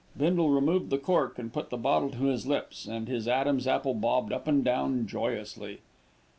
[0.17, 3.93] Bindle removed the cork and put the bottle to his lips, and his Adam's apple
[3.93, 5.81] bobbed up and down joyously.